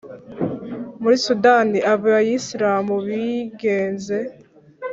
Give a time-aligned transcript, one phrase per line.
[1.01, 4.17] muri sudan abayisilamu bigenze